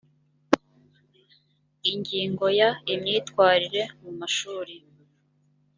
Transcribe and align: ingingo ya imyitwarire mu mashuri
ingingo 1.91 2.45
ya 2.59 2.69
imyitwarire 2.93 3.83
mu 4.01 4.11
mashuri 4.19 4.75